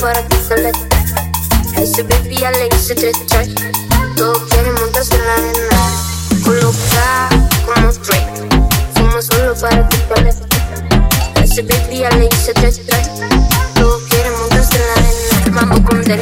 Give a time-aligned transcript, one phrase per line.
[0.00, 0.72] para que se le
[1.76, 3.52] Ese baby ya le hice tres tries.
[4.16, 5.80] Todos quieren montarse en la arena.
[6.44, 7.28] Coloca
[7.66, 8.48] como Drake.
[8.94, 10.30] Fumo solo para que se le
[11.44, 13.08] Ese baby ya le hice tres tries.
[13.74, 15.60] Todos quieren montarse en la arena.
[15.60, 16.20] Vamos con del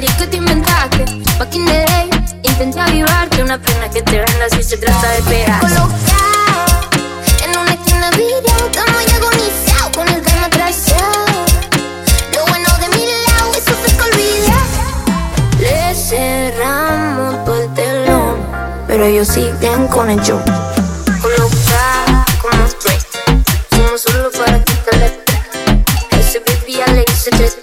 [0.00, 1.04] peli que te inventaste.
[1.38, 2.10] Back in the day,
[2.42, 5.60] intenté avivarte una pena que te venda si se trata de pegar.
[5.60, 5.90] Colocado
[7.44, 8.66] en una esquina virado.
[8.66, 11.24] Estamos ya agonizados con el tema atrasado.
[12.34, 14.60] Lo bueno de mi lado, eso fue que olvidé.
[15.60, 18.36] Le cerramos todo el telón,
[18.86, 20.40] pero ellos siguen con el show.
[21.22, 23.02] Colocada como straight,
[23.70, 25.06] somos solo para que te le
[26.20, 27.58] Ese baby ya le hice tres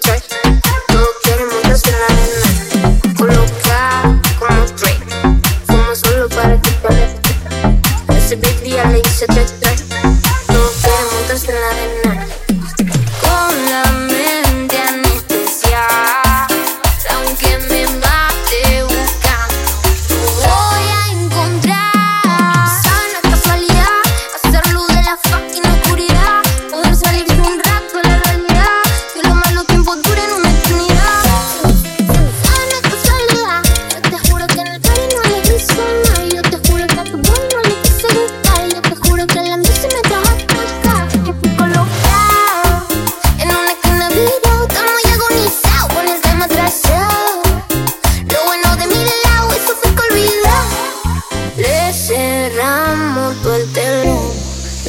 [9.28, 9.65] ya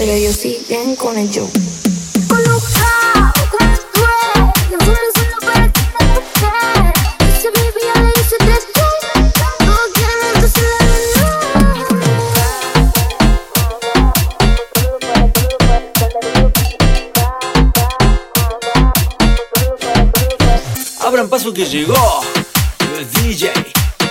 [0.07, 1.49] pero ellos siguen con el yo
[21.01, 22.23] Abran paso que llegó
[22.97, 23.53] el DJ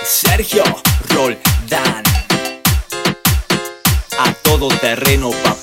[0.04, 0.62] Sergio
[1.08, 2.02] Roldán.
[4.18, 5.55] A todo terreno, papá.